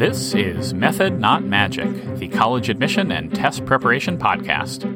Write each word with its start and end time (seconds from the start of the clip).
This 0.00 0.34
is 0.34 0.72
Method 0.72 1.20
Not 1.20 1.44
Magic, 1.44 2.16
the 2.16 2.28
college 2.28 2.70
admission 2.70 3.12
and 3.12 3.34
test 3.34 3.66
preparation 3.66 4.16
podcast. 4.16 4.86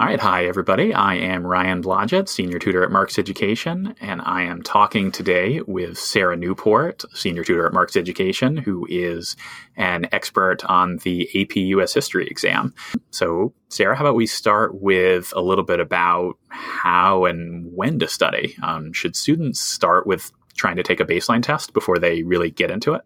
All 0.00 0.06
right, 0.06 0.20
hi 0.20 0.46
everybody. 0.46 0.94
I 0.94 1.16
am 1.16 1.44
Ryan 1.44 1.82
Blodgett, 1.82 2.28
senior 2.28 2.60
tutor 2.60 2.84
at 2.84 2.92
Marks 2.92 3.18
Education, 3.18 3.96
and 4.00 4.20
I 4.24 4.42
am 4.42 4.62
talking 4.62 5.10
today 5.10 5.60
with 5.62 5.98
Sarah 5.98 6.36
Newport, 6.36 7.02
senior 7.12 7.42
tutor 7.42 7.66
at 7.66 7.72
Marks 7.72 7.96
Education, 7.96 8.56
who 8.56 8.86
is 8.88 9.34
an 9.76 10.06
expert 10.12 10.64
on 10.66 10.98
the 10.98 11.28
AP 11.34 11.56
US 11.56 11.92
History 11.92 12.28
exam. 12.28 12.72
So, 13.10 13.52
Sarah, 13.68 13.96
how 13.96 14.04
about 14.04 14.14
we 14.14 14.26
start 14.26 14.80
with 14.80 15.32
a 15.34 15.42
little 15.42 15.64
bit 15.64 15.80
about 15.80 16.34
how 16.50 17.24
and 17.24 17.68
when 17.74 17.98
to 17.98 18.06
study? 18.06 18.54
Um, 18.62 18.92
should 18.92 19.16
students 19.16 19.60
start 19.60 20.06
with 20.06 20.30
trying 20.58 20.76
to 20.76 20.82
take 20.82 21.00
a 21.00 21.04
baseline 21.04 21.42
test 21.42 21.72
before 21.72 21.98
they 21.98 22.22
really 22.22 22.50
get 22.50 22.70
into 22.70 22.92
it? 22.92 23.02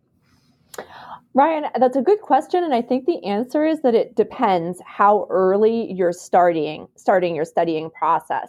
Ryan, 1.34 1.66
that's 1.78 1.96
a 1.96 2.02
good 2.02 2.20
question, 2.20 2.62
and 2.62 2.74
I 2.74 2.82
think 2.82 3.06
the 3.06 3.24
answer 3.24 3.64
is 3.64 3.80
that 3.82 3.94
it 3.94 4.16
depends 4.16 4.82
how 4.84 5.26
early 5.30 5.90
you're 5.90 6.12
starting 6.12 6.88
starting 6.96 7.34
your 7.34 7.46
studying 7.46 7.90
process. 7.90 8.48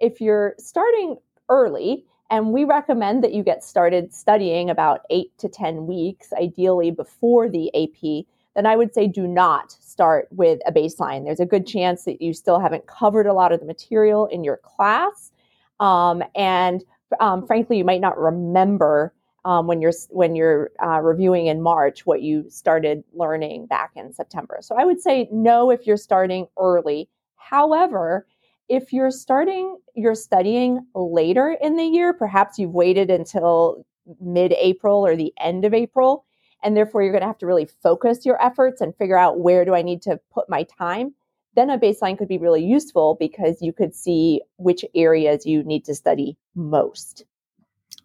If 0.00 0.20
you're 0.20 0.54
starting 0.58 1.16
early, 1.48 2.06
and 2.30 2.52
we 2.52 2.64
recommend 2.64 3.22
that 3.22 3.34
you 3.34 3.44
get 3.44 3.62
started 3.62 4.12
studying 4.12 4.68
about 4.68 5.02
eight 5.10 5.30
to 5.38 5.48
ten 5.48 5.86
weeks, 5.86 6.32
ideally 6.32 6.90
before 6.90 7.48
the 7.48 7.68
AP, 7.72 8.26
then 8.56 8.66
I 8.66 8.74
would 8.74 8.92
say 8.94 9.06
do 9.06 9.28
not 9.28 9.70
start 9.70 10.26
with 10.32 10.58
a 10.66 10.72
baseline. 10.72 11.24
There's 11.24 11.38
a 11.38 11.46
good 11.46 11.68
chance 11.68 12.02
that 12.04 12.20
you 12.20 12.32
still 12.32 12.58
haven't 12.58 12.88
covered 12.88 13.26
a 13.26 13.32
lot 13.32 13.52
of 13.52 13.60
the 13.60 13.66
material 13.66 14.26
in 14.26 14.42
your 14.42 14.56
class, 14.56 15.30
um, 15.78 16.24
and 16.34 16.82
um, 17.20 17.46
frankly, 17.46 17.78
you 17.78 17.84
might 17.84 18.00
not 18.00 18.18
remember 18.18 19.12
um, 19.44 19.66
when 19.66 19.80
you're 19.80 19.92
when 20.10 20.34
you're 20.34 20.70
uh, 20.82 21.00
reviewing 21.00 21.46
in 21.46 21.60
March 21.60 22.06
what 22.06 22.22
you 22.22 22.48
started 22.48 23.04
learning 23.12 23.66
back 23.66 23.92
in 23.94 24.12
September. 24.12 24.58
So 24.60 24.74
I 24.76 24.84
would 24.84 25.00
say 25.00 25.28
no 25.30 25.70
if 25.70 25.86
you're 25.86 25.96
starting 25.96 26.46
early. 26.58 27.08
However, 27.36 28.26
if 28.68 28.92
you're 28.92 29.10
starting 29.10 29.76
you're 29.94 30.14
studying 30.14 30.86
later 30.94 31.56
in 31.60 31.76
the 31.76 31.84
year, 31.84 32.12
perhaps 32.14 32.58
you've 32.58 32.72
waited 32.72 33.10
until 33.10 33.84
mid-April 34.20 35.06
or 35.06 35.16
the 35.16 35.32
end 35.38 35.64
of 35.64 35.74
April, 35.74 36.24
and 36.62 36.76
therefore 36.76 37.02
you're 37.02 37.12
going 37.12 37.20
to 37.22 37.26
have 37.26 37.38
to 37.38 37.46
really 37.46 37.68
focus 37.82 38.24
your 38.24 38.42
efforts 38.42 38.80
and 38.80 38.96
figure 38.96 39.18
out 39.18 39.40
where 39.40 39.64
do 39.64 39.74
I 39.74 39.82
need 39.82 40.02
to 40.02 40.18
put 40.32 40.48
my 40.48 40.64
time. 40.64 41.14
Then 41.56 41.70
a 41.70 41.78
baseline 41.78 42.18
could 42.18 42.28
be 42.28 42.38
really 42.38 42.64
useful 42.64 43.16
because 43.18 43.62
you 43.62 43.72
could 43.72 43.94
see 43.94 44.42
which 44.56 44.84
areas 44.94 45.46
you 45.46 45.62
need 45.62 45.84
to 45.84 45.94
study 45.94 46.36
most. 46.54 47.24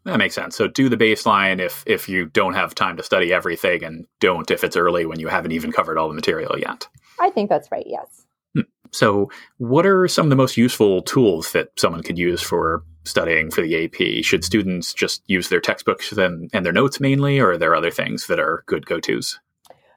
That 0.06 0.18
makes 0.18 0.36
sense. 0.36 0.56
So 0.56 0.68
do 0.68 0.90
the 0.90 0.98
baseline 0.98 1.60
if 1.60 1.84
if 1.86 2.08
you 2.08 2.26
don't 2.26 2.54
have 2.54 2.74
time 2.74 2.98
to 2.98 3.04
study 3.04 3.34
everything, 3.34 3.84
and 3.84 4.06
don't 4.20 4.50
if 4.50 4.64
it's 4.64 4.78
early 4.78 5.06
when 5.06 5.20
you 5.20 5.28
haven't 5.28 5.52
even 5.52 5.72
covered 5.72 5.98
all 5.98 6.08
the 6.08 6.14
material 6.14 6.58
yet. 6.58 6.88
I 7.20 7.30
think 7.30 7.50
that's 7.50 7.72
right. 7.72 7.86
Yes. 7.86 8.26
Hmm. 8.56 8.62
So, 8.92 9.30
what 9.58 9.86
are 9.86 10.08
some 10.08 10.26
of 10.26 10.30
the 10.30 10.36
most 10.36 10.58
useful 10.58 11.02
tools 11.02 11.52
that 11.52 11.70
someone 11.78 12.04
could 12.04 12.18
use 12.18 12.42
for 12.42 12.84
studying 13.04 13.52
for 13.52 13.62
the 13.62 13.86
AP? 13.86 14.24
Should 14.24 14.44
students 14.44 14.94
just 14.94 15.22
use 15.28 15.50
their 15.50 15.60
textbooks 15.60 16.12
and, 16.14 16.50
and 16.54 16.66
their 16.66 16.74
notes 16.74 17.00
mainly, 17.00 17.40
or 17.40 17.52
are 17.52 17.58
there 17.58 17.76
other 17.76 17.92
things 17.92 18.28
that 18.28 18.40
are 18.40 18.64
good 18.68 18.86
go 18.86 19.00
tos? 19.00 19.40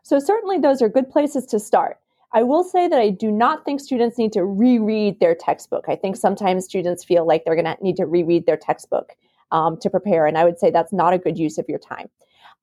So, 0.03 0.19
certainly 0.19 0.59
those 0.59 0.83
are 0.83 0.89
good 0.89 1.11
places 1.11 1.47
to 1.47 1.61
start. 1.61 1.99
I 2.35 2.43
will 2.43 2.65
say 2.65 2.89
that 2.89 2.99
I 2.99 3.11
do 3.11 3.31
not 3.31 3.65
think 3.65 3.81
students 3.81 4.17
need 4.17 4.33
to 4.33 4.45
reread 4.45 5.21
their 5.21 5.35
textbook. 5.35 5.85
I 5.89 5.97
think 5.97 6.17
sometimes 6.17 6.65
students 6.65 7.05
feel 7.05 7.27
like 7.27 7.45
they're 7.45 7.55
going 7.55 7.67
to 7.67 7.77
need 7.83 7.97
to 7.97 8.07
reread 8.07 8.47
their 8.47 8.57
textbook 8.57 9.13
um, 9.51 9.77
to 9.81 9.91
prepare. 9.91 10.27
And 10.27 10.39
I 10.39 10.45
would 10.45 10.59
say 10.59 10.71
that's 10.71 10.93
not 10.93 11.13
a 11.13 11.19
good 11.19 11.39
use 11.39 11.59
of 11.59 11.69
your 11.69 11.79
time. 11.79 12.09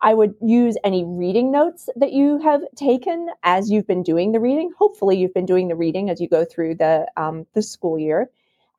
I 0.01 0.13
would 0.13 0.33
use 0.41 0.75
any 0.83 1.03
reading 1.05 1.51
notes 1.51 1.89
that 1.97 2.13
you 2.13 2.39
have 2.39 2.61
taken 2.75 3.27
as 3.43 3.69
you've 3.69 3.85
been 3.85 4.01
doing 4.01 4.31
the 4.31 4.39
reading. 4.39 4.71
Hopefully, 4.77 5.17
you've 5.17 5.33
been 5.33 5.45
doing 5.45 5.67
the 5.67 5.75
reading 5.75 6.09
as 6.09 6.21
you 6.21 6.27
go 6.27 6.45
through 6.45 6.75
the 6.75 7.05
um, 7.17 7.45
the 7.53 7.61
school 7.61 7.99
year. 7.99 8.29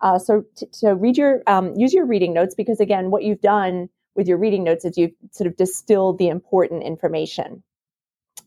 Uh, 0.00 0.19
so, 0.19 0.44
to 0.81 0.94
read 0.94 1.19
your 1.19 1.43
um, 1.47 1.75
use 1.76 1.93
your 1.93 2.06
reading 2.06 2.32
notes 2.32 2.54
because 2.54 2.81
again, 2.81 3.10
what 3.10 3.22
you've 3.22 3.43
done 3.43 3.91
with 4.14 4.28
your 4.28 4.38
reading 4.38 4.64
notes 4.64 4.87
is 4.87 4.97
you've 4.97 5.12
sort 5.31 5.47
of 5.47 5.56
distilled 5.56 6.16
the 6.16 6.28
important 6.28 6.82
information 6.82 7.62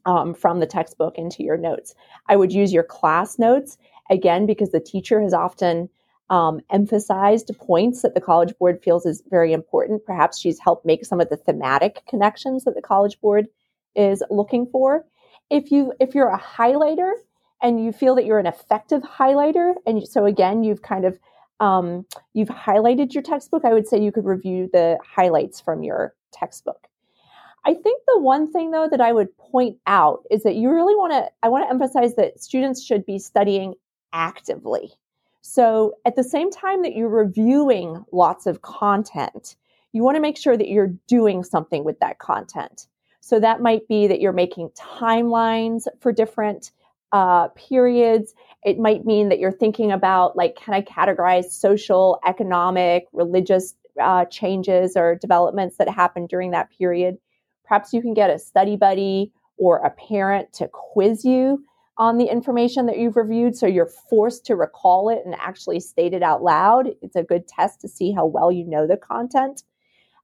um, 0.06 0.34
from 0.34 0.60
the 0.60 0.66
textbook 0.66 1.18
into 1.18 1.44
your 1.44 1.58
notes. 1.58 1.96
I 2.28 2.36
would 2.36 2.52
use 2.52 2.74
your 2.74 2.84
class 2.84 3.40
notes 3.40 3.78
again 4.10 4.46
because 4.46 4.72
the 4.72 4.80
teacher 4.80 5.22
has 5.22 5.34
often 5.34 5.90
um, 6.30 6.62
emphasized 6.72 7.52
points 7.60 8.02
that 8.02 8.16
the 8.16 8.22
College 8.22 8.58
Board 8.58 8.82
feels 8.82 9.06
is 9.06 9.24
very 9.30 9.54
important. 9.54 10.06
Perhaps 10.06 10.40
she's 10.40 10.60
helped 10.60 10.86
make 10.86 11.06
some 11.06 11.22
of 11.22 11.30
the 11.30 11.38
thematic 11.38 12.02
connections 12.08 12.64
that 12.64 12.76
the 12.76 12.82
College 12.82 13.20
Board 13.22 13.48
is 13.96 14.24
looking 14.30 14.66
for. 14.66 15.06
If 15.50 15.72
you 15.72 15.94
if 16.00 16.16
you're 16.16 16.30
a 16.30 16.40
highlighter 16.40 17.12
and 17.62 17.84
you 17.84 17.92
feel 17.92 18.16
that 18.16 18.26
you're 18.26 18.40
an 18.40 18.48
effective 18.48 19.02
highlighter, 19.04 19.74
and 19.86 20.08
so 20.08 20.26
again 20.26 20.64
you've 20.64 20.82
kind 20.82 21.06
of 21.06 21.20
um, 21.60 22.06
you've 22.34 22.50
highlighted 22.50 23.14
your 23.14 23.24
textbook, 23.24 23.64
I 23.64 23.74
would 23.74 23.88
say 23.88 24.02
you 24.02 24.12
could 24.12 24.26
review 24.26 24.70
the 24.74 24.98
highlights 25.06 25.62
from 25.62 25.84
your 25.84 26.16
textbook. 26.32 26.88
I 27.66 27.74
think 27.74 28.02
the 28.08 28.20
one 28.20 28.52
thing 28.52 28.72
though 28.72 28.90
that 28.90 29.02
I 29.02 29.14
would 29.14 29.36
point 29.38 29.78
out 29.88 30.24
is 30.30 30.44
that 30.44 30.56
you 30.56 30.70
really 30.70 30.96
want 30.96 31.14
to 31.14 31.32
I 31.42 31.50
want 31.50 31.66
to 31.66 31.70
emphasize 31.70 32.16
that 32.16 32.42
students 32.42 32.84
should 32.84 33.06
be 33.06 33.20
studying 33.20 33.76
actively. 34.12 34.92
So 35.42 35.96
at 36.06 36.16
the 36.16 36.24
same 36.24 36.52
time 36.52 36.84
that 36.84 36.96
you're 36.96 37.10
reviewing 37.10 38.04
lots 38.12 38.46
of 38.46 38.62
content, 38.62 39.56
you 39.92 40.04
want 40.04 40.16
to 40.16 40.22
make 40.22 40.38
sure 40.38 40.56
that 40.56 40.70
you're 40.70 40.94
doing 41.08 41.44
something 41.44 41.84
with 41.84 42.00
that 42.00 42.20
content. 42.20 42.88
So 43.20 43.40
that 43.40 43.62
might 43.62 43.88
be 43.88 44.08
that 44.08 44.20
you're 44.20 44.34
making 44.34 44.70
timelines 44.70 45.88
for 46.02 46.12
different 46.12 46.72
uh, 47.14 47.50
periods. 47.50 48.34
It 48.64 48.80
might 48.80 49.06
mean 49.06 49.30
that 49.30 49.40
you're 49.40 49.52
thinking 49.52 49.92
about, 49.92 50.36
like, 50.36 50.56
can 50.56 50.74
I 50.74 50.82
categorize 50.82 51.52
social, 51.52 52.20
economic, 52.26 53.06
religious 53.14 53.76
uh, 54.02 54.26
changes 54.26 54.98
or 54.98 55.16
developments 55.16 55.78
that 55.78 55.88
happened 55.88 56.30
during 56.30 56.52
that 56.52 56.70
period? 56.78 57.18
Perhaps 57.66 57.94
you 57.94 58.02
can 58.02 58.14
get 58.14 58.30
a 58.30 58.40
study 58.40 58.76
buddy 58.76 59.32
or 59.58 59.78
a 59.78 59.90
parent 59.92 60.52
to 60.54 60.70
quiz 60.72 61.24
you 61.24 61.64
on 61.98 62.18
the 62.18 62.26
information 62.26 62.86
that 62.88 62.98
you've 62.98 63.16
reviewed. 63.16 63.56
So 63.56 63.68
you're 63.68 63.92
forced 64.10 64.46
to 64.48 64.56
recall 64.56 65.10
it 65.10 65.22
and 65.26 65.36
actually 65.36 65.80
state 65.80 66.14
it 66.14 66.24
out 66.24 66.44
loud. 66.44 66.90
It's 67.02 67.16
a 67.16 67.24
good 67.24 67.48
test 67.48 67.82
to 67.82 67.88
see 67.88 68.12
how 68.12 68.26
well 68.26 68.52
you 68.52 68.66
know 68.66 68.88
the 68.88 68.98
content. 68.98 69.64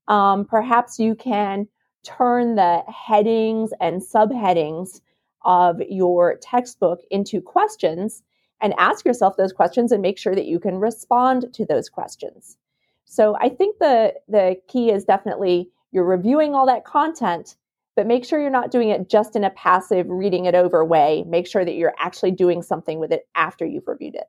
Um, 0.07 0.45
perhaps 0.45 0.99
you 0.99 1.13
can 1.13 1.67
turn 2.03 2.55
the 2.55 2.81
headings 2.87 3.71
and 3.79 4.01
subheadings 4.01 5.01
of 5.45 5.79
your 5.87 6.37
textbook 6.41 7.01
into 7.11 7.41
questions 7.41 8.23
and 8.61 8.73
ask 8.77 9.05
yourself 9.05 9.37
those 9.37 9.53
questions 9.53 9.91
and 9.91 10.01
make 10.01 10.17
sure 10.17 10.35
that 10.35 10.45
you 10.45 10.59
can 10.59 10.75
respond 10.75 11.53
to 11.53 11.65
those 11.65 11.89
questions. 11.89 12.57
So 13.05 13.35
I 13.39 13.49
think 13.49 13.79
the 13.79 14.13
the 14.27 14.57
key 14.67 14.91
is 14.91 15.03
definitely 15.03 15.69
you're 15.91 16.03
reviewing 16.03 16.55
all 16.55 16.65
that 16.65 16.85
content 16.85 17.55
but 17.99 18.07
make 18.07 18.23
sure 18.23 18.39
you're 18.39 18.49
not 18.49 18.71
doing 18.71 18.91
it 18.91 19.09
just 19.09 19.35
in 19.35 19.43
a 19.43 19.49
passive 19.49 20.05
reading 20.07 20.45
it 20.45 20.55
over 20.55 20.85
way. 20.85 21.25
Make 21.27 21.45
sure 21.45 21.65
that 21.65 21.75
you're 21.75 21.95
actually 21.99 22.31
doing 22.31 22.61
something 22.61 22.97
with 22.97 23.11
it 23.11 23.27
after 23.35 23.65
you've 23.65 23.89
reviewed 23.89 24.15
it. 24.15 24.23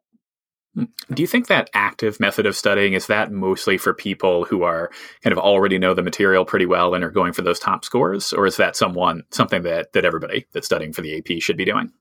Hmm. 0.75 1.15
Do 1.15 1.23
you 1.23 1.29
think 1.29 1.47
that 1.47 1.71
active 1.73 2.19
method 2.19 2.47
of 2.47 2.57
studying 2.57 2.95
is 2.95 3.07
that 3.07 3.31
mostly 3.31 3.79
for 3.79 3.95
people 3.95 4.45
who 4.45 4.65
are 4.65 4.91
kind 5.23 5.33
of 5.33 5.39
already 5.39 5.79
know 5.79 5.95
the 5.95 6.03
material 6.03 6.45
pretty 6.45 6.67
well 6.67 6.95
and 6.95 7.05
are 7.05 7.13
going 7.13 7.33
for 7.33 7.43
those 7.43 7.61
top 7.61 7.85
scores, 7.85 8.33
or 8.33 8.45
is 8.45 8.57
that 8.57 8.75
someone 8.75 9.23
something 9.31 9.63
that 9.63 9.93
that 9.93 10.05
everybody 10.05 10.47
that's 10.53 10.67
studying 10.67 10.93
for 10.93 11.03
the 11.03 11.19
AP 11.19 11.41
should 11.41 11.57
be 11.57 11.65
doing? 11.65 11.93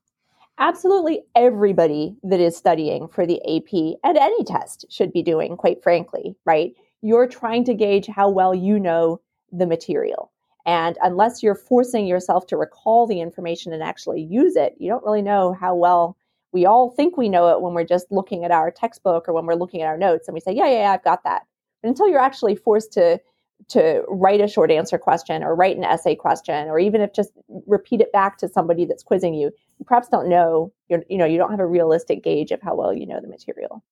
Absolutely, 0.58 1.22
everybody 1.36 2.16
that 2.24 2.40
is 2.40 2.56
studying 2.56 3.06
for 3.06 3.26
the 3.26 3.40
AP 3.42 3.96
and 4.02 4.18
any 4.18 4.42
test 4.42 4.86
should 4.90 5.12
be 5.12 5.22
doing. 5.22 5.56
Quite 5.56 5.84
frankly, 5.84 6.34
right? 6.44 6.72
You're 7.00 7.28
trying 7.28 7.64
to 7.66 7.74
gauge 7.74 8.08
how 8.08 8.28
well 8.28 8.56
you 8.56 8.80
know 8.80 9.20
the 9.52 9.66
material. 9.66 10.30
And 10.66 10.98
unless 11.02 11.42
you're 11.42 11.54
forcing 11.54 12.06
yourself 12.06 12.46
to 12.48 12.56
recall 12.56 13.06
the 13.06 13.20
information 13.20 13.72
and 13.72 13.82
actually 13.82 14.22
use 14.22 14.56
it, 14.56 14.74
you 14.78 14.88
don't 14.90 15.04
really 15.04 15.22
know 15.22 15.56
how 15.58 15.74
well 15.74 16.16
we 16.52 16.66
all 16.66 16.90
think 16.90 17.16
we 17.16 17.28
know 17.28 17.48
it 17.48 17.60
when 17.60 17.74
we're 17.74 17.84
just 17.84 18.10
looking 18.10 18.44
at 18.44 18.50
our 18.50 18.70
textbook 18.70 19.28
or 19.28 19.32
when 19.32 19.46
we're 19.46 19.54
looking 19.54 19.82
at 19.82 19.86
our 19.86 19.96
notes 19.96 20.26
and 20.26 20.34
we 20.34 20.40
say, 20.40 20.52
yeah, 20.52 20.66
yeah, 20.66 20.82
yeah 20.82 20.92
I've 20.92 21.04
got 21.04 21.22
that. 21.24 21.42
But 21.82 21.88
until 21.88 22.08
you're 22.08 22.20
actually 22.20 22.56
forced 22.56 22.92
to 22.94 23.20
to 23.68 24.02
write 24.08 24.40
a 24.40 24.48
short 24.48 24.70
answer 24.70 24.96
question 24.96 25.42
or 25.42 25.54
write 25.54 25.76
an 25.76 25.84
essay 25.84 26.14
question 26.14 26.68
or 26.68 26.78
even 26.78 27.02
if 27.02 27.12
just 27.12 27.30
repeat 27.66 28.00
it 28.00 28.10
back 28.10 28.38
to 28.38 28.48
somebody 28.48 28.86
that's 28.86 29.02
quizzing 29.02 29.34
you, 29.34 29.50
you 29.78 29.84
perhaps 29.84 30.08
don't 30.08 30.28
know, 30.28 30.72
you 30.88 31.02
you 31.08 31.18
know, 31.18 31.26
you 31.26 31.36
don't 31.36 31.50
have 31.50 31.60
a 31.60 31.66
realistic 31.66 32.24
gauge 32.24 32.52
of 32.52 32.62
how 32.62 32.74
well 32.74 32.92
you 32.92 33.06
know 33.06 33.20
the 33.20 33.28
material. 33.28 33.84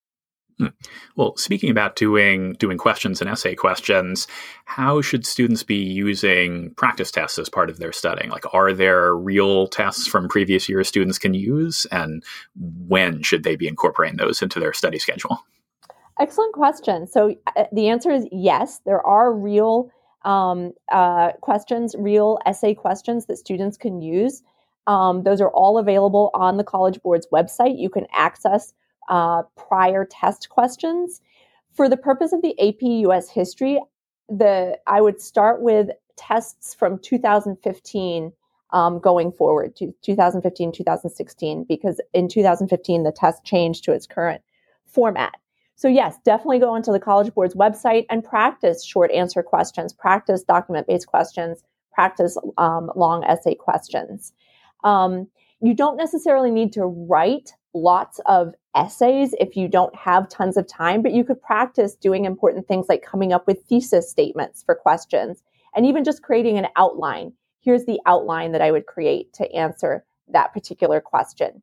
Hmm. 0.58 0.66
Well, 1.14 1.37
speaking 1.37 1.70
about 1.70 1.94
doing 1.94 2.55
doing 2.55 2.78
questions 2.78 3.20
and 3.20 3.31
essay 3.31 3.55
questions, 3.55 4.26
how 4.64 5.00
should 5.00 5.25
students 5.25 5.62
be 5.62 5.76
using 5.76 6.75
practice 6.75 7.12
tests 7.12 7.38
as 7.38 7.49
part 7.49 7.70
of 7.70 7.78
their 7.78 7.93
studying? 7.93 8.31
Like, 8.31 8.52
are 8.52 8.72
there 8.72 9.14
real 9.14 9.69
tests 9.69 10.08
from 10.08 10.28
previous 10.28 10.69
years 10.69 10.88
students 10.88 11.19
can 11.19 11.32
use, 11.32 11.87
and 11.93 12.25
when 12.56 13.22
should 13.22 13.44
they 13.44 13.55
be 13.55 13.69
incorporating 13.69 14.16
those 14.16 14.43
into 14.43 14.58
their 14.58 14.72
study 14.72 14.99
schedule? 14.99 15.38
Excellent 16.19 16.52
question. 16.52 17.06
So 17.06 17.37
uh, 17.56 17.64
the 17.72 17.88
answer 17.88 18.11
is 18.11 18.26
yes. 18.32 18.81
There 18.84 19.04
are 19.06 19.32
real 19.32 19.93
um, 20.25 20.72
uh, 20.90 21.32
questions, 21.40 21.94
real 21.96 22.40
essay 22.44 22.75
questions 22.75 23.26
that 23.26 23.38
students 23.38 23.76
can 23.76 24.02
use. 24.02 24.43
Um, 24.88 25.22
those 25.22 25.40
are 25.40 25.50
all 25.50 25.78
available 25.78 26.31
on 26.34 26.56
the 26.56 26.64
College 26.64 27.00
Board's 27.02 27.28
website. 27.32 27.78
You 27.78 27.90
can 27.90 28.06
access 28.12 28.72
uh, 29.08 29.43
prior 29.56 30.05
test 30.05 30.49
questions. 30.49 31.20
For 31.72 31.88
the 31.88 31.96
purpose 31.96 32.32
of 32.32 32.43
the 32.43 32.58
AP 32.60 32.82
US 32.82 33.28
history, 33.28 33.81
the 34.28 34.78
I 34.87 35.00
would 35.00 35.20
start 35.20 35.62
with 35.62 35.90
tests 36.16 36.75
from 36.75 36.99
2015 36.99 38.32
um, 38.70 38.99
going 38.99 39.32
forward 39.32 39.76
to 39.76 39.94
2015, 40.02 40.72
2016, 40.72 41.64
because 41.64 42.00
in 42.12 42.28
2015 42.28 43.02
the 43.02 43.12
test 43.12 43.44
changed 43.44 43.84
to 43.84 43.93
its 43.93 44.06
current 44.06 44.43
format. 44.87 45.34
So, 45.76 45.87
yes, 45.87 46.16
definitely 46.25 46.58
go 46.58 46.70
onto 46.70 46.90
the 46.90 46.99
College 46.99 47.32
Board's 47.32 47.54
website 47.54 48.04
and 48.11 48.25
practice 48.25 48.84
short 48.84 49.12
answer 49.12 49.43
questions, 49.44 49.93
practice 49.93 50.43
document 50.43 50.88
based 50.88 51.06
questions, 51.06 51.62
practice 51.93 52.37
um, 52.58 52.90
long 52.96 53.22
essay 53.25 53.54
questions. 53.54 54.32
Um, 54.82 55.28
you 55.61 55.75
don't 55.75 55.96
necessarily 55.96 56.50
need 56.50 56.72
to 56.72 56.84
write 56.84 57.52
lots 57.82 58.20
of 58.26 58.54
essays 58.75 59.34
if 59.40 59.56
you 59.56 59.69
don't 59.69 59.94
have 59.94 60.28
tons 60.28 60.56
of 60.56 60.66
time, 60.66 61.02
but 61.02 61.12
you 61.12 61.25
could 61.25 61.40
practice 61.40 61.94
doing 61.94 62.25
important 62.25 62.66
things 62.66 62.86
like 62.88 63.02
coming 63.02 63.32
up 63.32 63.46
with 63.46 63.62
thesis 63.64 64.10
statements 64.10 64.62
for 64.62 64.75
questions 64.75 65.42
and 65.75 65.86
even 65.86 66.04
just 66.04 66.22
creating 66.22 66.58
an 66.58 66.69
outline. 66.76 67.32
Here's 67.60 67.84
the 67.84 68.00
outline 68.06 68.52
that 68.52 68.62
I 68.62 68.70
would 68.70 68.86
create 68.86 69.32
to 69.34 69.50
answer 69.52 70.04
that 70.28 70.52
particular 70.52 71.00
question. 71.00 71.62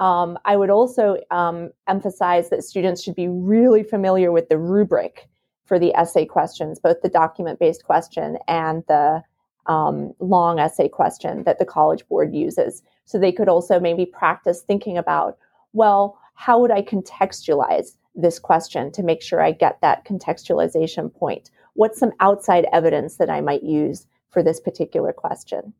Um, 0.00 0.38
I 0.44 0.56
would 0.56 0.70
also 0.70 1.18
um, 1.30 1.70
emphasize 1.86 2.48
that 2.50 2.64
students 2.64 3.02
should 3.02 3.14
be 3.14 3.28
really 3.28 3.82
familiar 3.82 4.32
with 4.32 4.48
the 4.48 4.58
rubric 4.58 5.28
for 5.66 5.78
the 5.78 5.94
essay 5.94 6.24
questions, 6.24 6.80
both 6.80 7.00
the 7.02 7.08
document 7.08 7.58
based 7.58 7.84
question 7.84 8.38
and 8.48 8.82
the 8.88 9.22
um, 9.66 10.12
long 10.18 10.58
essay 10.58 10.88
question 10.88 11.44
that 11.44 11.58
the 11.58 11.66
College 11.66 12.06
Board 12.08 12.34
uses. 12.34 12.82
So 13.04 13.18
they 13.18 13.30
could 13.30 13.48
also 13.48 13.78
maybe 13.78 14.06
practice 14.06 14.62
thinking 14.62 14.96
about, 14.96 15.36
well, 15.72 16.18
how 16.34 16.58
would 16.60 16.70
I 16.70 16.82
contextualize 16.82 17.96
this 18.14 18.38
question 18.38 18.90
to 18.92 19.02
make 19.02 19.22
sure 19.22 19.40
I 19.42 19.52
get 19.52 19.80
that 19.82 20.04
contextualization 20.04 21.14
point? 21.14 21.50
What's 21.74 21.98
some 21.98 22.12
outside 22.20 22.66
evidence 22.72 23.16
that 23.16 23.30
I 23.30 23.40
might 23.40 23.62
use 23.62 24.06
for 24.30 24.42
this 24.42 24.60
particular 24.60 25.12
question? 25.12 25.72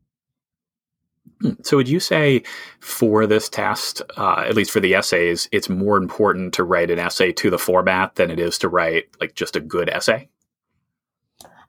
Hmm. 1.41 1.53
So, 1.63 1.77
would 1.77 1.89
you 1.89 1.99
say 1.99 2.43
for 2.79 3.25
this 3.25 3.49
test, 3.49 4.01
uh, 4.17 4.43
at 4.47 4.55
least 4.55 4.71
for 4.71 4.79
the 4.79 4.93
essays, 4.93 5.49
it's 5.51 5.69
more 5.69 5.97
important 5.97 6.53
to 6.55 6.63
write 6.63 6.91
an 6.91 6.99
essay 6.99 7.31
to 7.33 7.49
the 7.49 7.57
format 7.57 8.15
than 8.15 8.29
it 8.29 8.39
is 8.39 8.57
to 8.59 8.69
write 8.69 9.05
like 9.19 9.35
just 9.35 9.55
a 9.55 9.59
good 9.59 9.89
essay? 9.89 10.29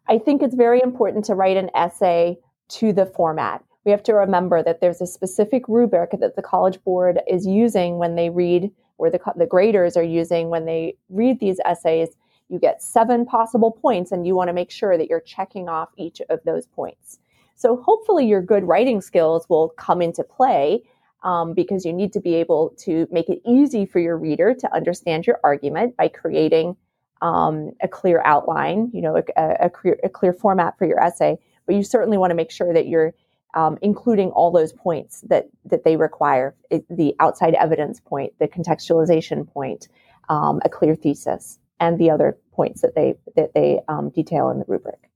I 0.09 0.19
think 0.19 0.43
it's 0.43 0.55
very 0.55 0.81
important 0.83 1.25
to 1.27 1.35
write 1.35 1.57
an 1.57 1.71
essay 1.75 2.39
to 2.69 2.93
the 2.93 3.07
format. 3.07 3.65
We 3.84 3.90
have 3.90 4.02
to 4.05 4.14
remember 4.14 4.62
that 4.62 4.81
there's 4.81 5.00
a 5.00 5.06
specific 5.06 5.67
rubric 5.69 6.11
that 6.20 6.37
the 6.37 6.43
College 6.43 6.82
Board 6.84 7.20
is 7.29 7.46
using 7.46 7.99
when 7.99 8.14
they 8.14 8.31
read, 8.31 8.70
or 8.99 9.11
the, 9.11 9.20
the 9.37 9.46
graders 9.46 9.96
are 9.96 10.02
using 10.02 10.50
when 10.50 10.67
they 10.67 10.96
read 11.08 11.40
these 11.40 11.58
essays. 11.64 12.11
You 12.49 12.58
get 12.58 12.82
seven 12.82 13.25
possible 13.25 13.73
points, 13.73 14.12
and 14.12 14.26
you 14.26 14.37
want 14.37 14.49
to 14.49 14.55
make 14.55 14.70
sure 14.70 14.96
that 14.96 15.08
you're 15.08 15.20
checking 15.20 15.69
off 15.69 15.88
each 15.96 16.20
of 16.31 16.40
those 16.44 16.67
points. 16.67 17.19
So 17.56 17.76
hopefully 17.76 18.26
your 18.26 18.43
good 18.43 18.64
writing 18.64 19.00
skills 19.00 19.49
will 19.49 19.70
come 19.70 20.02
into 20.02 20.23
play 20.25 20.82
um, 21.23 21.55
because 21.55 21.85
you 21.85 21.93
need 21.93 22.12
to 22.12 22.20
be 22.20 22.35
able 22.35 22.75
to 22.78 23.06
make 23.11 23.28
it 23.28 23.40
easy 23.46 23.87
for 23.87 24.00
your 24.00 24.17
reader 24.17 24.55
to 24.55 24.75
understand 24.75 25.26
your 25.26 25.38
argument 25.44 25.96
by 25.96 26.08
creating 26.08 26.76
um, 27.20 27.70
a 27.81 27.88
clear 27.88 28.20
outline, 28.25 28.90
you 28.93 29.00
know, 29.00 29.17
a, 29.17 29.56
a, 29.61 29.70
clear, 29.70 29.96
a, 30.02 30.08
clear, 30.08 30.32
format 30.32 30.76
for 30.76 30.87
your 30.87 30.99
essay. 31.00 31.38
But 31.67 31.76
you 31.76 31.85
certainly 31.85 32.19
want 32.19 32.32
to 32.32 32.35
make 32.35 32.50
sure 32.50 32.75
that 32.75 32.88
you're 32.88 33.14
um, 33.54 33.78
including 33.82 34.31
all 34.31 34.50
those 34.50 34.72
points 34.72 35.22
that 35.22 35.49
that 35.64 35.84
they 35.84 35.96
require: 35.96 36.54
it, 36.70 36.84
the 36.88 37.14
outside 37.20 37.54
evidence 37.54 38.00
point, 38.00 38.32
the 38.38 38.49
contextualization 38.49 39.49
point, 39.52 39.88
um, 40.28 40.60
a 40.64 40.69
clear 40.69 40.94
thesis, 40.94 41.58
and 41.81 41.99
the 41.99 42.10
other 42.10 42.38
points 42.52 42.81
that 42.82 42.94
they 42.94 43.14
that 43.37 43.54
they 43.54 43.81
um, 43.88 44.10
detail 44.10 44.50
in 44.50 44.58
the 44.58 44.64
rubric. 44.69 45.08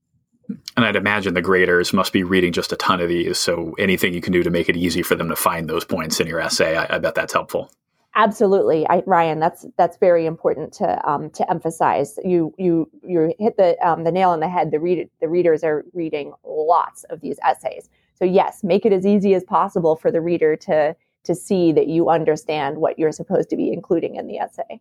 And 0.77 0.85
I'd 0.85 0.95
imagine 0.95 1.33
the 1.33 1.41
graders 1.41 1.91
must 1.91 2.13
be 2.13 2.23
reading 2.23 2.53
just 2.53 2.71
a 2.71 2.77
ton 2.77 3.01
of 3.01 3.09
these. 3.09 3.37
So 3.37 3.75
anything 3.77 4.13
you 4.13 4.21
can 4.21 4.31
do 4.31 4.43
to 4.43 4.49
make 4.49 4.69
it 4.69 4.77
easy 4.77 5.01
for 5.01 5.15
them 5.15 5.27
to 5.29 5.35
find 5.35 5.69
those 5.69 5.83
points 5.83 6.19
in 6.21 6.27
your 6.27 6.39
essay, 6.39 6.77
I, 6.77 6.95
I 6.95 6.99
bet 6.99 7.15
that's 7.15 7.33
helpful. 7.33 7.69
Absolutely, 8.15 8.87
I, 8.89 9.03
Ryan. 9.05 9.39
That's 9.39 9.67
that's 9.77 9.97
very 9.97 10.25
important 10.25 10.73
to 10.73 11.07
um, 11.09 11.29
to 11.31 11.49
emphasize. 11.51 12.17
You 12.25 12.51
you 12.57 12.89
you 13.03 13.35
hit 13.37 13.57
the 13.57 13.77
um, 13.87 14.05
the 14.05 14.11
nail 14.11 14.31
on 14.31 14.39
the 14.39 14.49
head. 14.49 14.71
The 14.71 14.79
read 14.79 15.07
the 15.21 15.29
readers 15.29 15.63
are 15.63 15.85
reading 15.93 16.33
lots 16.43 17.03
of 17.05 17.21
these 17.21 17.37
essays. 17.43 17.89
So 18.17 18.25
yes, 18.25 18.63
make 18.63 18.85
it 18.85 18.93
as 18.93 19.05
easy 19.05 19.33
as 19.35 19.43
possible 19.43 19.95
for 19.95 20.11
the 20.11 20.21
reader 20.21 20.55
to 20.57 20.95
to 21.23 21.35
see 21.35 21.73
that 21.73 21.87
you 21.87 22.09
understand 22.09 22.77
what 22.77 22.97
you're 22.97 23.11
supposed 23.11 23.49
to 23.49 23.57
be 23.57 23.71
including 23.71 24.15
in 24.15 24.27
the 24.27 24.37
essay. 24.37 24.79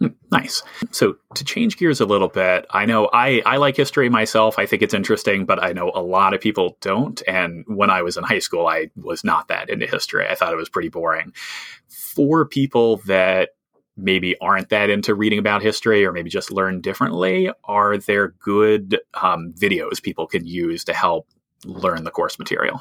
Hmm, 0.00 0.08
nice. 0.32 0.62
So 0.90 1.16
to 1.34 1.44
change 1.44 1.78
gears 1.78 2.00
a 2.00 2.06
little 2.06 2.28
bit, 2.28 2.66
I 2.70 2.84
know 2.84 3.08
I, 3.12 3.40
I 3.46 3.56
like 3.56 3.76
history 3.76 4.08
myself. 4.08 4.58
I 4.58 4.66
think 4.66 4.82
it's 4.82 4.92
interesting, 4.92 5.46
but 5.46 5.62
I 5.62 5.72
know 5.72 5.92
a 5.94 6.02
lot 6.02 6.34
of 6.34 6.40
people 6.40 6.76
don't. 6.80 7.22
And 7.28 7.64
when 7.68 7.88
I 7.88 8.02
was 8.02 8.16
in 8.16 8.24
high 8.24 8.40
school, 8.40 8.66
I 8.66 8.90
was 8.96 9.22
not 9.22 9.48
that 9.48 9.70
into 9.70 9.86
history. 9.86 10.26
I 10.26 10.34
thought 10.34 10.52
it 10.52 10.56
was 10.56 10.68
pretty 10.68 10.88
boring. 10.88 11.32
For 11.88 12.44
people 12.44 12.98
that 13.06 13.50
maybe 13.96 14.36
aren't 14.40 14.68
that 14.68 14.90
into 14.90 15.14
reading 15.14 15.38
about 15.38 15.62
history 15.62 16.04
or 16.04 16.12
maybe 16.12 16.28
just 16.28 16.52
learn 16.52 16.80
differently, 16.80 17.50
are 17.64 17.96
there 17.96 18.34
good 18.40 18.98
um, 19.22 19.54
videos 19.58 20.02
people 20.02 20.26
can 20.26 20.46
use 20.46 20.84
to 20.84 20.92
help 20.92 21.28
learn 21.66 22.04
the 22.04 22.10
course 22.10 22.38
material? 22.38 22.80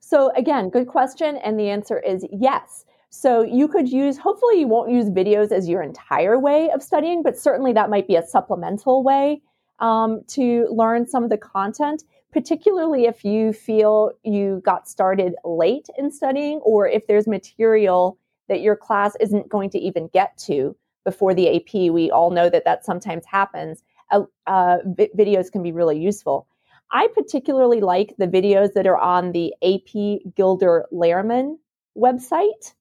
So, 0.00 0.32
again, 0.36 0.70
good 0.70 0.86
question. 0.86 1.36
And 1.36 1.58
the 1.58 1.68
answer 1.68 1.98
is 1.98 2.24
yes. 2.32 2.84
So 3.10 3.42
you 3.42 3.68
could 3.68 3.88
use, 3.88 4.18
hopefully, 4.18 4.60
you 4.60 4.68
won't 4.68 4.90
use 4.90 5.10
videos 5.10 5.50
as 5.50 5.68
your 5.68 5.82
entire 5.82 6.38
way 6.38 6.70
of 6.70 6.82
studying, 6.82 7.22
but 7.22 7.38
certainly 7.38 7.72
that 7.72 7.90
might 7.90 8.06
be 8.06 8.16
a 8.16 8.22
supplemental 8.22 9.02
way 9.02 9.40
um, 9.80 10.22
to 10.28 10.66
learn 10.70 11.06
some 11.06 11.24
of 11.24 11.30
the 11.30 11.38
content, 11.38 12.04
particularly 12.32 13.04
if 13.04 13.24
you 13.24 13.52
feel 13.52 14.12
you 14.24 14.60
got 14.64 14.88
started 14.88 15.34
late 15.44 15.86
in 15.96 16.10
studying 16.10 16.58
or 16.58 16.86
if 16.86 17.06
there's 17.06 17.26
material 17.26 18.18
that 18.48 18.60
your 18.60 18.76
class 18.76 19.14
isn't 19.20 19.48
going 19.48 19.70
to 19.70 19.78
even 19.78 20.08
get 20.12 20.36
to 20.38 20.76
before 21.04 21.34
the 21.34 21.56
AP. 21.56 21.90
We 21.92 22.10
all 22.10 22.30
know 22.30 22.50
that 22.50 22.64
that 22.64 22.84
sometimes 22.84 23.24
happens. 23.24 23.82
Uh, 24.10 24.22
uh, 24.46 24.78
videos 24.86 25.50
can 25.50 25.62
be 25.62 25.72
really 25.72 25.98
useful. 25.98 26.46
I 26.92 27.08
particularly 27.14 27.80
like 27.80 28.14
the 28.18 28.28
videos 28.28 28.72
that 28.74 28.86
are 28.86 28.98
on 28.98 29.32
the 29.32 29.54
AP 29.62 30.34
Gilder 30.34 30.86
Lehrman 30.92 31.58
website. 31.96 32.74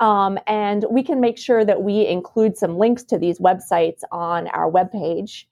Um, 0.00 0.38
and 0.48 0.84
we 0.90 1.04
can 1.04 1.20
make 1.20 1.38
sure 1.38 1.64
that 1.64 1.82
we 1.82 2.06
include 2.06 2.56
some 2.56 2.76
links 2.76 3.04
to 3.04 3.18
these 3.18 3.38
websites 3.38 4.00
on 4.10 4.48
our 4.48 4.70
webpage. 4.70 5.44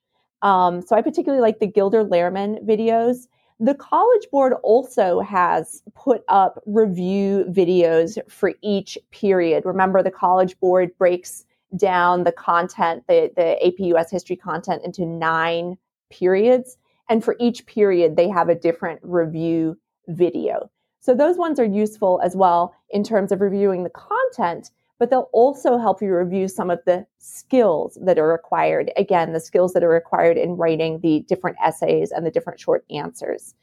Um, 0.42 0.82
so 0.82 0.96
I 0.96 1.02
particularly 1.02 1.42
like 1.42 1.60
the 1.60 1.66
Gilder 1.66 2.04
Lehrman 2.04 2.64
videos. 2.66 3.28
The 3.60 3.74
College 3.74 4.26
Board 4.32 4.54
also 4.62 5.20
has 5.20 5.82
put 5.94 6.22
up 6.28 6.62
review 6.66 7.44
videos 7.50 8.18
for 8.28 8.54
each 8.62 8.98
period. 9.12 9.64
Remember, 9.66 10.02
the 10.02 10.10
College 10.10 10.58
Board 10.58 10.90
breaks 10.98 11.44
down 11.76 12.24
the 12.24 12.32
content, 12.32 13.04
the, 13.06 13.30
the 13.36 13.64
AP 13.64 13.74
US 13.94 14.10
history 14.10 14.34
content, 14.34 14.82
into 14.84 15.04
nine 15.04 15.76
periods. 16.10 16.76
And 17.10 17.22
for 17.22 17.36
each 17.40 17.66
period, 17.66 18.16
they 18.16 18.28
have 18.28 18.48
a 18.48 18.54
different 18.54 19.00
review 19.02 19.76
video. 20.08 20.70
So 21.00 21.14
those 21.14 21.36
ones 21.36 21.58
are 21.58 21.64
useful 21.64 22.20
as 22.24 22.36
well 22.36 22.74
in 22.90 23.02
terms 23.02 23.32
of 23.32 23.40
reviewing 23.40 23.84
the 23.84 23.90
content, 23.90 24.70
but 24.98 25.10
they'll 25.10 25.30
also 25.32 25.76
help 25.76 26.00
you 26.00 26.14
review 26.14 26.46
some 26.46 26.70
of 26.70 26.78
the 26.86 27.06
skills 27.18 27.98
that 28.02 28.18
are 28.18 28.28
required. 28.28 28.92
Again, 28.96 29.32
the 29.32 29.40
skills 29.40 29.72
that 29.72 29.82
are 29.82 29.88
required 29.88 30.36
in 30.36 30.56
writing 30.56 31.00
the 31.00 31.20
different 31.26 31.56
essays 31.64 32.12
and 32.12 32.24
the 32.24 32.30
different 32.30 32.60
short 32.60 32.84
answers. 32.90 33.54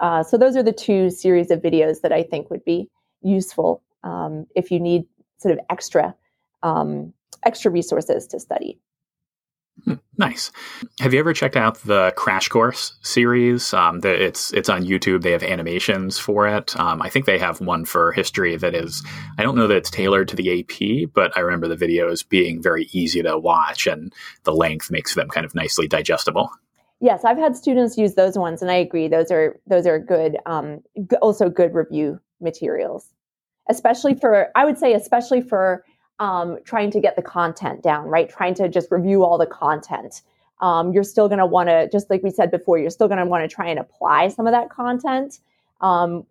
Uh, 0.00 0.22
so 0.22 0.38
those 0.38 0.56
are 0.56 0.62
the 0.62 0.72
two 0.72 1.10
series 1.10 1.50
of 1.50 1.60
videos 1.60 2.00
that 2.00 2.12
I 2.12 2.22
think 2.22 2.50
would 2.50 2.64
be 2.64 2.88
useful 3.22 3.82
um, 4.02 4.46
if 4.54 4.70
you 4.70 4.80
need 4.80 5.04
sort 5.38 5.52
of 5.52 5.60
extra 5.68 6.14
um, 6.62 7.12
extra 7.44 7.70
resources 7.70 8.26
to 8.28 8.40
study. 8.40 8.78
Nice. 10.18 10.50
Have 11.00 11.12
you 11.12 11.20
ever 11.20 11.32
checked 11.32 11.56
out 11.56 11.78
the 11.82 12.12
Crash 12.16 12.48
Course 12.48 12.94
series? 13.02 13.72
Um, 13.74 14.00
the, 14.00 14.10
it's 14.10 14.52
it's 14.52 14.68
on 14.68 14.84
YouTube. 14.84 15.22
They 15.22 15.32
have 15.32 15.42
animations 15.42 16.18
for 16.18 16.48
it. 16.48 16.78
Um, 16.78 17.02
I 17.02 17.10
think 17.10 17.26
they 17.26 17.38
have 17.38 17.60
one 17.60 17.84
for 17.84 18.12
history 18.12 18.56
that 18.56 18.74
is. 18.74 19.04
I 19.38 19.42
don't 19.42 19.54
know 19.54 19.66
that 19.66 19.76
it's 19.76 19.90
tailored 19.90 20.28
to 20.28 20.36
the 20.36 20.60
AP, 20.60 21.10
but 21.12 21.36
I 21.36 21.40
remember 21.40 21.68
the 21.68 21.76
videos 21.76 22.26
being 22.26 22.62
very 22.62 22.88
easy 22.92 23.22
to 23.22 23.38
watch, 23.38 23.86
and 23.86 24.12
the 24.44 24.54
length 24.54 24.90
makes 24.90 25.14
them 25.14 25.28
kind 25.28 25.44
of 25.44 25.54
nicely 25.54 25.86
digestible. 25.86 26.50
Yes, 27.00 27.24
I've 27.24 27.38
had 27.38 27.54
students 27.54 27.98
use 27.98 28.14
those 28.14 28.38
ones, 28.38 28.62
and 28.62 28.70
I 28.70 28.76
agree. 28.76 29.08
Those 29.08 29.30
are 29.30 29.60
those 29.66 29.86
are 29.86 29.98
good. 29.98 30.38
Um, 30.46 30.80
also 31.20 31.50
good 31.50 31.74
review 31.74 32.18
materials, 32.40 33.12
especially 33.68 34.14
for 34.14 34.48
I 34.56 34.64
would 34.64 34.78
say 34.78 34.94
especially 34.94 35.42
for 35.42 35.84
um, 36.18 36.58
trying 36.64 36.90
to 36.92 37.00
get 37.00 37.16
the 37.16 37.22
content 37.22 37.82
down, 37.82 38.06
right? 38.06 38.28
Trying 38.28 38.54
to 38.54 38.68
just 38.68 38.90
review 38.90 39.24
all 39.24 39.38
the 39.38 39.46
content. 39.46 40.22
um, 40.60 40.92
you're 40.92 41.04
still 41.04 41.28
going 41.28 41.38
to 41.38 41.46
want 41.46 41.68
to, 41.68 41.88
just 41.90 42.08
like 42.08 42.22
we 42.22 42.30
said 42.30 42.50
before, 42.50 42.78
you're 42.78 42.90
still 42.90 43.08
going 43.08 43.18
to 43.18 43.26
want 43.26 43.48
to 43.48 43.54
try 43.54 43.68
and 43.68 43.78
apply 43.78 44.28
some 44.28 44.46
of 44.46 44.52
that 44.52 44.70
content 44.70 45.40
um, 45.80 46.24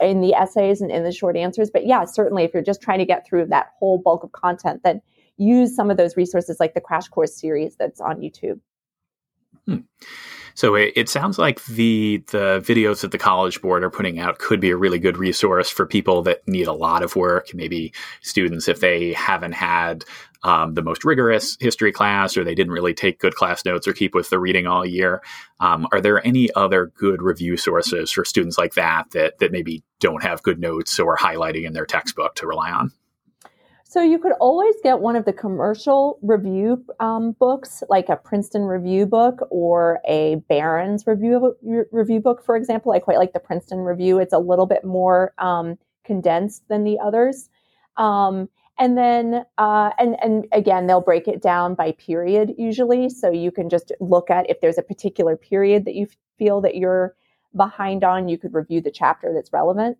in 0.00 0.20
the 0.20 0.34
essays 0.34 0.80
and 0.80 0.90
in 0.90 1.02
the 1.02 1.12
short 1.12 1.36
answers. 1.36 1.70
But 1.70 1.86
yeah, 1.86 2.04
certainly 2.04 2.44
if 2.44 2.54
you're 2.54 2.62
just 2.62 2.80
trying 2.80 3.00
to 3.00 3.04
get 3.04 3.26
through 3.26 3.46
that 3.46 3.72
whole 3.78 3.98
bulk 3.98 4.22
of 4.22 4.32
content, 4.32 4.82
then 4.84 5.02
use 5.36 5.74
some 5.74 5.90
of 5.90 5.96
those 5.96 6.16
resources 6.16 6.60
like 6.60 6.74
the 6.74 6.80
crash 6.80 7.08
course 7.08 7.34
series 7.34 7.74
that's 7.76 8.00
on 8.00 8.20
YouTube. 8.20 8.60
Hmm. 9.68 9.80
So 10.54 10.74
it, 10.74 10.94
it, 10.96 11.08
sounds 11.08 11.38
like 11.38 11.64
the 11.66 12.24
the 12.32 12.60
videos 12.66 13.02
that 13.02 13.12
the 13.12 13.18
College 13.18 13.60
Board 13.60 13.84
are 13.84 13.90
putting 13.90 14.18
out 14.18 14.38
could 14.38 14.60
be 14.60 14.70
a 14.70 14.76
really 14.76 14.98
good 14.98 15.16
resource 15.16 15.70
for 15.70 15.86
people 15.86 16.22
that 16.22 16.40
need 16.48 16.66
a 16.66 16.72
lot 16.72 17.04
of 17.04 17.14
work. 17.14 17.54
Maybe 17.54 17.92
students 18.22 18.66
if 18.66 18.80
they 18.80 19.12
haven't 19.12 19.52
had 19.52 20.04
um, 20.42 20.74
the 20.74 20.82
most 20.82 21.04
rigorous 21.04 21.56
history 21.60 21.92
class 21.92 22.36
or 22.36 22.44
they 22.44 22.54
didn't 22.54 22.72
really 22.72 22.94
take 22.94 23.20
good 23.20 23.34
class 23.34 23.64
notes 23.64 23.86
or 23.86 23.92
keep 23.92 24.14
with 24.14 24.30
the 24.30 24.38
reading 24.38 24.66
all 24.66 24.86
year. 24.86 25.22
Um, 25.60 25.86
are 25.92 26.00
there 26.00 26.26
any 26.26 26.52
other 26.54 26.86
good 26.86 27.22
review 27.22 27.56
sources 27.56 28.10
for 28.10 28.24
students 28.24 28.56
like 28.56 28.74
that 28.74 29.10
that 29.12 29.38
that 29.38 29.52
maybe 29.52 29.84
don't 30.00 30.22
have 30.22 30.42
good 30.42 30.58
notes 30.58 30.98
or 30.98 31.16
highlighting 31.16 31.66
in 31.66 31.72
their 31.74 31.86
textbook 31.86 32.34
to 32.36 32.46
rely 32.46 32.72
on? 32.72 32.90
So 33.90 34.02
you 34.02 34.18
could 34.18 34.32
always 34.32 34.74
get 34.82 35.00
one 35.00 35.16
of 35.16 35.24
the 35.24 35.32
commercial 35.32 36.18
review 36.20 36.84
um, 37.00 37.32
books, 37.32 37.82
like 37.88 38.10
a 38.10 38.16
Princeton 38.16 38.64
review 38.64 39.06
book 39.06 39.48
or 39.48 40.00
a 40.06 40.42
Barron's 40.46 41.06
review 41.06 41.56
review 41.90 42.20
book, 42.20 42.44
for 42.44 42.54
example. 42.54 42.92
I 42.92 42.98
quite 42.98 43.16
like 43.16 43.32
the 43.32 43.40
Princeton 43.40 43.78
review; 43.78 44.18
it's 44.18 44.34
a 44.34 44.38
little 44.38 44.66
bit 44.66 44.84
more 44.84 45.32
um, 45.38 45.78
condensed 46.04 46.68
than 46.68 46.84
the 46.84 46.98
others. 47.02 47.48
Um, 47.96 48.50
and 48.78 48.98
then, 48.98 49.46
uh, 49.56 49.90
and 49.98 50.16
and 50.22 50.46
again, 50.52 50.86
they'll 50.86 51.00
break 51.00 51.26
it 51.26 51.40
down 51.40 51.74
by 51.74 51.92
period 51.92 52.56
usually, 52.58 53.08
so 53.08 53.30
you 53.30 53.50
can 53.50 53.70
just 53.70 53.90
look 54.00 54.28
at 54.28 54.50
if 54.50 54.60
there's 54.60 54.76
a 54.76 54.82
particular 54.82 55.34
period 55.34 55.86
that 55.86 55.94
you 55.94 56.08
feel 56.38 56.60
that 56.60 56.74
you're 56.76 57.14
behind 57.56 58.04
on. 58.04 58.28
You 58.28 58.36
could 58.36 58.52
review 58.52 58.82
the 58.82 58.90
chapter 58.90 59.32
that's 59.32 59.50
relevant. 59.50 59.96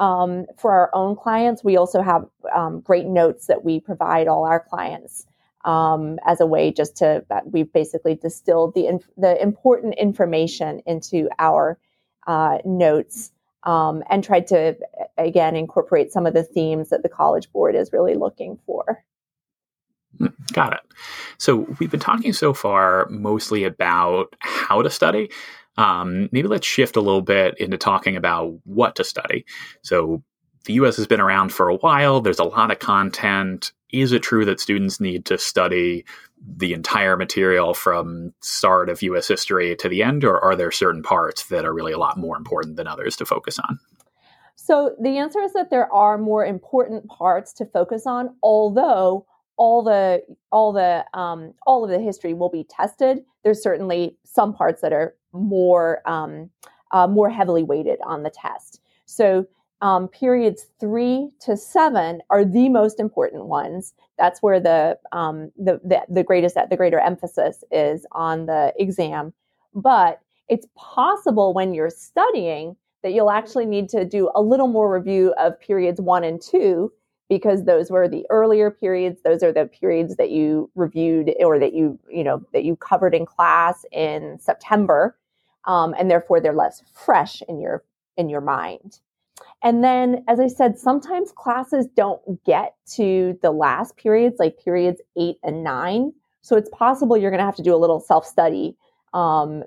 Um, 0.00 0.46
for 0.56 0.72
our 0.72 0.90
own 0.94 1.14
clients, 1.14 1.62
we 1.62 1.76
also 1.76 2.00
have 2.00 2.26
um, 2.54 2.80
great 2.80 3.06
notes 3.06 3.46
that 3.46 3.64
we 3.64 3.80
provide 3.80 4.28
all 4.28 4.46
our 4.46 4.58
clients 4.58 5.26
um, 5.64 6.18
as 6.26 6.40
a 6.40 6.46
way 6.46 6.72
just 6.72 6.96
to 6.96 7.24
uh, 7.30 7.40
we've 7.44 7.72
basically 7.72 8.14
distilled 8.14 8.74
the 8.74 8.86
inf- 8.86 9.10
the 9.16 9.40
important 9.40 9.94
information 9.94 10.80
into 10.86 11.28
our 11.38 11.78
uh, 12.26 12.58
notes 12.64 13.30
um, 13.64 14.02
and 14.08 14.24
tried 14.24 14.46
to 14.48 14.74
again 15.18 15.54
incorporate 15.54 16.10
some 16.12 16.24
of 16.26 16.32
the 16.32 16.44
themes 16.44 16.88
that 16.88 17.02
the 17.02 17.08
College 17.10 17.52
Board 17.52 17.74
is 17.74 17.92
really 17.92 18.14
looking 18.14 18.58
for. 18.64 19.04
Got 20.52 20.72
it. 20.74 20.80
So 21.38 21.66
we've 21.78 21.90
been 21.90 22.00
talking 22.00 22.32
so 22.32 22.52
far 22.52 23.06
mostly 23.08 23.64
about 23.64 24.34
how 24.40 24.82
to 24.82 24.90
study, 24.90 25.30
um, 25.80 26.28
maybe 26.30 26.46
let's 26.46 26.66
shift 26.66 26.96
a 26.96 27.00
little 27.00 27.22
bit 27.22 27.58
into 27.58 27.78
talking 27.78 28.14
about 28.14 28.52
what 28.64 28.96
to 28.96 29.04
study. 29.04 29.46
So, 29.82 30.22
the 30.66 30.74
US 30.74 30.98
has 30.98 31.06
been 31.06 31.20
around 31.20 31.54
for 31.54 31.70
a 31.70 31.76
while, 31.76 32.20
there's 32.20 32.38
a 32.38 32.44
lot 32.44 32.70
of 32.70 32.78
content. 32.80 33.72
Is 33.92 34.12
it 34.12 34.22
true 34.22 34.44
that 34.44 34.60
students 34.60 35.00
need 35.00 35.24
to 35.24 35.38
study 35.38 36.04
the 36.46 36.74
entire 36.74 37.16
material 37.16 37.72
from 37.72 38.34
start 38.42 38.90
of 38.90 39.00
US 39.00 39.26
history 39.26 39.74
to 39.76 39.88
the 39.88 40.02
end, 40.02 40.22
or 40.22 40.38
are 40.44 40.54
there 40.54 40.70
certain 40.70 41.02
parts 41.02 41.46
that 41.46 41.64
are 41.64 41.72
really 41.72 41.92
a 41.92 41.98
lot 41.98 42.18
more 42.18 42.36
important 42.36 42.76
than 42.76 42.86
others 42.86 43.16
to 43.16 43.24
focus 43.24 43.58
on? 43.58 43.78
So 44.54 44.94
the 45.00 45.16
answer 45.16 45.40
is 45.40 45.54
that 45.54 45.70
there 45.70 45.90
are 45.90 46.18
more 46.18 46.44
important 46.44 47.08
parts 47.08 47.54
to 47.54 47.64
focus 47.64 48.06
on, 48.06 48.36
although 48.42 49.26
all 49.56 49.82
the 49.82 50.22
all 50.52 50.72
the 50.74 51.04
um, 51.14 51.54
all 51.66 51.84
of 51.84 51.90
the 51.90 51.98
history 51.98 52.34
will 52.34 52.50
be 52.50 52.64
tested. 52.64 53.20
There's 53.44 53.62
certainly 53.62 54.18
some 54.24 54.52
parts 54.52 54.82
that 54.82 54.92
are 54.92 55.14
more 55.32 56.02
um, 56.08 56.50
uh, 56.92 57.06
more 57.06 57.30
heavily 57.30 57.62
weighted 57.62 57.98
on 58.04 58.22
the 58.22 58.30
test. 58.30 58.80
So 59.06 59.46
um, 59.82 60.08
periods 60.08 60.66
three 60.78 61.30
to 61.40 61.56
seven 61.56 62.20
are 62.30 62.44
the 62.44 62.68
most 62.68 63.00
important 63.00 63.46
ones. 63.46 63.94
That's 64.18 64.42
where 64.42 64.60
the, 64.60 64.98
um, 65.12 65.50
the, 65.56 65.80
the 65.84 66.02
the 66.08 66.22
greatest 66.22 66.56
the 66.68 66.76
greater 66.76 67.00
emphasis 67.00 67.64
is 67.70 68.06
on 68.12 68.46
the 68.46 68.72
exam. 68.78 69.32
But 69.74 70.20
it's 70.48 70.66
possible 70.76 71.54
when 71.54 71.72
you're 71.72 71.90
studying 71.90 72.76
that 73.02 73.12
you'll 73.12 73.30
actually 73.30 73.66
need 73.66 73.88
to 73.90 74.04
do 74.04 74.30
a 74.34 74.42
little 74.42 74.68
more 74.68 74.92
review 74.92 75.32
of 75.38 75.58
periods 75.60 76.00
one 76.00 76.24
and 76.24 76.42
two 76.42 76.92
because 77.28 77.64
those 77.64 77.90
were 77.90 78.08
the 78.08 78.26
earlier 78.28 78.70
periods 78.70 79.22
those 79.22 79.42
are 79.42 79.52
the 79.52 79.64
periods 79.66 80.16
that 80.16 80.30
you 80.30 80.70
reviewed 80.74 81.32
or 81.40 81.58
that 81.58 81.72
you 81.72 81.98
you 82.10 82.24
know 82.24 82.44
that 82.52 82.64
you 82.64 82.76
covered 82.76 83.14
in 83.14 83.24
class 83.24 83.86
in 83.92 84.38
september 84.40 85.16
um, 85.66 85.94
and 85.98 86.10
therefore 86.10 86.40
they're 86.40 86.52
less 86.52 86.82
fresh 86.94 87.42
in 87.48 87.60
your 87.60 87.84
in 88.16 88.28
your 88.28 88.40
mind. 88.40 89.00
And 89.62 89.84
then 89.84 90.24
as 90.28 90.40
i 90.40 90.46
said 90.46 90.78
sometimes 90.78 91.32
classes 91.32 91.86
don't 91.94 92.22
get 92.44 92.74
to 92.94 93.38
the 93.42 93.50
last 93.50 93.96
periods 93.96 94.36
like 94.38 94.62
periods 94.62 95.00
eight 95.16 95.36
and 95.42 95.62
nine. 95.64 96.12
So 96.42 96.56
it's 96.56 96.70
possible 96.70 97.16
you're 97.16 97.30
going 97.30 97.38
to 97.38 97.44
have 97.44 97.56
to 97.56 97.62
do 97.62 97.74
a 97.74 97.76
little 97.76 98.00
self 98.00 98.26
study 98.26 98.76
um, 99.12 99.64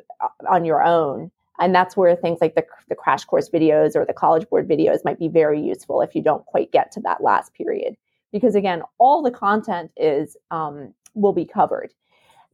on 0.50 0.66
your 0.66 0.84
own. 0.84 1.32
And 1.60 1.74
that's 1.74 1.96
where 1.96 2.16
things 2.16 2.40
like 2.42 2.56
the, 2.56 2.66
the 2.90 2.96
crash 2.96 3.26
course 3.26 3.50
videos 3.50 3.96
or 3.96 4.06
the 4.06 4.14
college 4.14 4.50
board 4.50 4.68
videos 4.68 5.06
might 5.06 5.20
be 5.20 5.28
very 5.28 5.62
useful 5.62 6.02
if 6.02 6.16
you 6.16 6.22
don't 6.22 6.46
quite 6.46 6.72
get 6.72 6.92
to 6.94 7.00
that 7.02 7.24
last 7.24 7.54
period. 7.54 7.96
Because 8.32 8.56
again 8.56 8.82
all 8.98 9.22
the 9.22 9.32
content 9.32 9.92
is 9.96 10.36
um, 10.50 10.94
will 11.14 11.34
be 11.34 11.46
covered. 11.46 11.94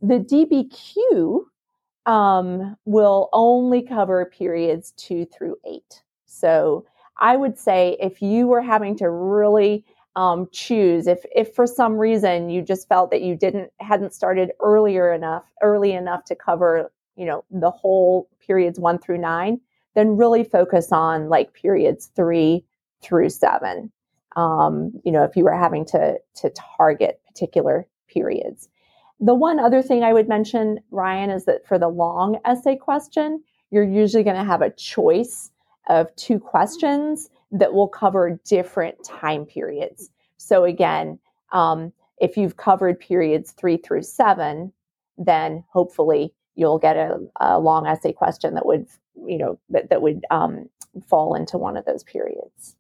The 0.01 0.19
dbq 0.19 1.43
um, 2.06 2.75
will 2.86 3.29
only 3.34 3.82
cover 3.82 4.25
periods 4.25 4.91
two 4.98 5.25
through 5.25 5.56
eight 5.65 6.03
so 6.25 6.86
i 7.18 7.36
would 7.36 7.58
say 7.58 7.98
if 8.00 8.22
you 8.22 8.48
were 8.48 8.62
having 8.62 8.98
to 8.98 9.10
really 9.10 9.86
um, 10.15 10.48
choose 10.51 11.08
if 11.08 11.24
if 11.36 11.53
for 11.53 11.68
some 11.68 11.94
reason 11.94 12.50
you 12.50 12.62
just 12.62 12.88
felt 12.88 13.12
that 13.12 13.22
you 13.22 13.36
didn't 13.36 13.72
hadn't 13.79 14.13
started 14.13 14.51
earlier 14.60 15.13
enough 15.13 15.44
early 15.62 15.94
enough 15.94 16.25
to 16.25 16.36
cover 16.36 16.91
you 17.20 17.25
know 17.25 17.44
the 17.51 17.70
whole 17.70 18.29
periods 18.39 18.79
one 18.79 18.98
through 18.98 19.20
nine, 19.20 19.60
then 19.94 20.18
really 20.18 20.44
focus 20.44 20.91
on 20.91 21.29
like 21.29 21.53
periods 21.53 22.10
three 22.15 22.63
through 23.01 23.29
seven. 23.29 23.91
Um, 24.36 24.94
you 25.03 25.12
know, 25.12 25.24
if 25.24 25.36
you 25.36 25.44
were 25.44 25.56
having 25.56 25.86
to 25.88 26.18
to 26.38 26.50
target 26.77 27.22
particular 27.27 27.86
periods. 28.08 28.70
The 29.19 29.33
one 29.33 29.59
other 29.59 29.81
thing 29.81 30.03
I 30.03 30.13
would 30.13 30.29
mention, 30.29 30.79
Ryan, 30.91 31.29
is 31.29 31.45
that 31.45 31.67
for 31.67 31.77
the 31.77 31.89
long 31.89 32.39
essay 32.45 32.75
question, 32.75 33.43
you're 33.71 33.83
usually 33.83 34.23
going 34.23 34.38
to 34.38 34.43
have 34.43 34.61
a 34.61 34.69
choice 34.71 35.51
of 35.89 36.15
two 36.15 36.39
questions 36.39 37.29
that 37.51 37.73
will 37.73 37.88
cover 37.88 38.39
different 38.45 39.03
time 39.03 39.45
periods. 39.45 40.09
So 40.38 40.63
again, 40.63 41.19
um, 41.51 41.91
if 42.19 42.38
you've 42.38 42.57
covered 42.57 42.99
periods 42.99 43.51
three 43.51 43.77
through 43.77 44.03
seven, 44.03 44.71
then 45.17 45.63
hopefully 45.69 46.33
you'll 46.55 46.79
get 46.79 46.95
a, 46.95 47.19
a 47.39 47.59
long 47.59 47.88
essay 47.88 48.13
question 48.13 48.53
that 48.53 48.65
would, 48.65 48.88
you 49.25 49.38
know, 49.38 49.59
that, 49.69 49.89
that 49.89 50.01
would 50.01 50.25
um, 50.29 50.69
fall 51.07 51.35
into 51.35 51.57
one 51.57 51.77
of 51.77 51.85
those 51.85 52.03
periods. 52.03 52.75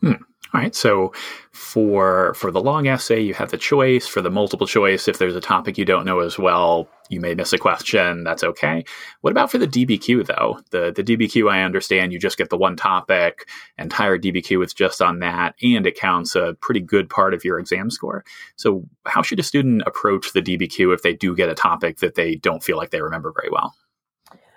Hmm. 0.00 0.12
All 0.54 0.60
right. 0.60 0.74
So 0.74 1.12
for 1.50 2.32
for 2.34 2.52
the 2.52 2.60
long 2.60 2.86
essay, 2.86 3.20
you 3.20 3.34
have 3.34 3.50
the 3.50 3.58
choice. 3.58 4.06
For 4.06 4.22
the 4.22 4.30
multiple 4.30 4.68
choice, 4.68 5.08
if 5.08 5.18
there's 5.18 5.34
a 5.34 5.40
topic 5.40 5.76
you 5.76 5.84
don't 5.84 6.04
know 6.04 6.20
as 6.20 6.38
well, 6.38 6.88
you 7.08 7.20
may 7.20 7.34
miss 7.34 7.52
a 7.52 7.58
question. 7.58 8.22
That's 8.22 8.44
okay. 8.44 8.84
What 9.22 9.32
about 9.32 9.50
for 9.50 9.58
the 9.58 9.66
DBQ 9.66 10.26
though? 10.26 10.60
The 10.70 10.92
the 10.94 11.02
DBQ, 11.02 11.50
I 11.50 11.64
understand 11.64 12.12
you 12.12 12.20
just 12.20 12.38
get 12.38 12.50
the 12.50 12.56
one 12.56 12.76
topic. 12.76 13.48
Entire 13.78 14.16
DBQ 14.16 14.64
is 14.64 14.72
just 14.72 15.02
on 15.02 15.18
that, 15.18 15.56
and 15.60 15.88
it 15.88 15.98
counts 15.98 16.36
a 16.36 16.56
pretty 16.60 16.80
good 16.80 17.10
part 17.10 17.34
of 17.34 17.44
your 17.44 17.58
exam 17.58 17.90
score. 17.90 18.24
So 18.54 18.84
how 19.06 19.22
should 19.22 19.40
a 19.40 19.42
student 19.42 19.82
approach 19.86 20.34
the 20.34 20.42
DBQ 20.42 20.94
if 20.94 21.02
they 21.02 21.14
do 21.14 21.34
get 21.34 21.48
a 21.48 21.54
topic 21.54 21.98
that 21.98 22.14
they 22.14 22.36
don't 22.36 22.62
feel 22.62 22.76
like 22.76 22.90
they 22.90 23.02
remember 23.02 23.32
very 23.34 23.50
well? 23.50 23.74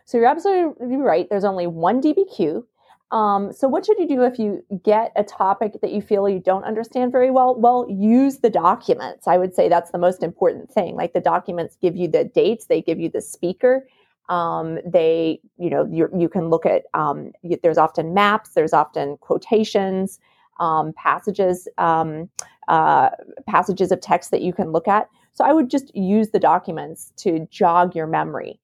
So 0.06 0.20
you're 0.20 0.28
absolutely 0.28 0.98
right. 0.98 1.28
There's 1.28 1.44
only 1.44 1.66
one 1.66 2.04
DBQ. 2.04 2.66
Um, 3.12 3.54
so, 3.54 3.70
what 3.70 3.86
should 3.86 4.00
you 4.00 4.08
do 4.08 4.24
if 4.24 4.38
you 4.38 4.64
get 4.84 5.14
a 5.16 5.24
topic 5.24 5.80
that 5.82 5.92
you 5.94 6.02
feel 6.02 6.28
you 6.28 6.40
don't 6.40 6.66
understand 6.66 7.12
very 7.12 7.32
well? 7.32 7.56
Well, 7.56 7.86
use 7.90 8.40
the 8.40 8.50
documents. 8.50 9.28
I 9.28 9.38
would 9.38 9.56
say 9.56 9.70
that's 9.70 9.92
the 9.92 9.98
most 9.98 10.24
important 10.24 10.70
thing. 10.70 10.96
Like 10.96 11.14
the 11.14 11.22
documents 11.22 11.78
give 11.82 11.96
you 11.96 12.10
the 12.10 12.26
dates, 12.26 12.66
they 12.66 12.82
give 12.82 13.00
you 13.00 13.10
the 13.10 13.22
speaker. 13.22 13.88
Um, 14.28 14.80
they, 14.86 15.40
you 15.58 15.70
know, 15.70 15.88
you 15.90 16.28
can 16.28 16.50
look 16.50 16.66
at. 16.66 16.84
Um, 16.94 17.32
there's 17.64 17.78
often 17.78 18.14
maps. 18.14 18.50
There's 18.50 18.74
often 18.74 19.16
quotations, 19.18 20.20
um, 20.60 20.92
passages, 20.94 21.70
um, 21.78 22.30
uh, 22.68 23.12
passages 23.48 23.94
of 23.94 24.02
text 24.02 24.32
that 24.32 24.42
you 24.42 24.52
can 24.52 24.72
look 24.74 24.88
at. 24.90 25.08
So, 25.32 25.46
I 25.46 25.54
would 25.54 25.70
just 25.70 25.96
use 25.96 26.32
the 26.32 26.40
documents 26.40 27.14
to 27.18 27.48
jog 27.52 27.96
your 27.96 28.08
memory. 28.08 28.60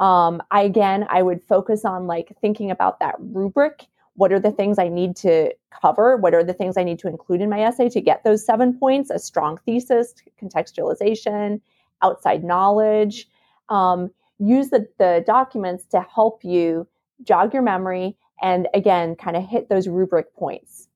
Um, 0.00 0.42
I 0.50 0.62
again, 0.62 1.06
I 1.10 1.22
would 1.22 1.42
focus 1.42 1.84
on 1.84 2.06
like 2.06 2.36
thinking 2.40 2.70
about 2.70 3.00
that 3.00 3.16
rubric. 3.18 3.86
What 4.14 4.32
are 4.32 4.40
the 4.40 4.50
things 4.52 4.78
I 4.78 4.88
need 4.88 5.16
to 5.16 5.52
cover? 5.80 6.16
What 6.16 6.34
are 6.34 6.42
the 6.42 6.54
things 6.54 6.76
I 6.76 6.84
need 6.84 6.98
to 7.00 7.08
include 7.08 7.40
in 7.40 7.50
my 7.50 7.60
essay 7.60 7.88
to 7.90 8.00
get 8.00 8.24
those 8.24 8.44
seven 8.44 8.76
points? 8.78 9.10
A 9.10 9.18
strong 9.18 9.58
thesis, 9.64 10.14
contextualization, 10.42 11.60
outside 12.02 12.42
knowledge, 12.44 13.28
um, 13.68 14.10
use 14.38 14.70
the, 14.70 14.88
the 14.98 15.22
documents 15.26 15.84
to 15.86 16.00
help 16.00 16.44
you 16.44 16.86
jog 17.22 17.52
your 17.52 17.62
memory 17.62 18.16
and 18.40 18.68
again, 18.74 19.16
kind 19.16 19.36
of 19.36 19.44
hit 19.44 19.68
those 19.68 19.88
rubric 19.88 20.34
points. 20.34 20.88